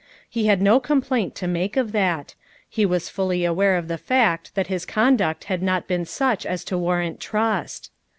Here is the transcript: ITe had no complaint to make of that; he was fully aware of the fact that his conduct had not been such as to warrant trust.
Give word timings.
ITe 0.35 0.45
had 0.45 0.63
no 0.63 0.79
complaint 0.79 1.35
to 1.35 1.47
make 1.47 1.77
of 1.77 1.91
that; 1.91 2.33
he 2.67 2.87
was 2.87 3.07
fully 3.07 3.45
aware 3.45 3.75
of 3.75 3.87
the 3.87 3.99
fact 3.99 4.55
that 4.55 4.65
his 4.65 4.83
conduct 4.83 5.43
had 5.43 5.61
not 5.61 5.87
been 5.87 6.05
such 6.05 6.43
as 6.43 6.63
to 6.63 6.75
warrant 6.75 7.19
trust. 7.19 7.91